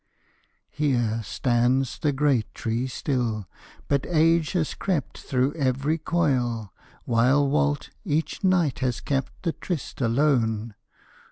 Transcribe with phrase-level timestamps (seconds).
[0.67, 3.47] _Here stands the great tree still.
[3.87, 6.73] But age has crept Through every coil,
[7.05, 10.73] while Walt each night has kept The tryst alone.